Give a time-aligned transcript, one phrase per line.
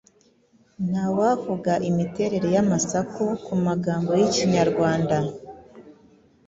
[0.89, 5.17] Ntawavuga imiterere y’amasaku ku magambo y’Ikinyarwanda,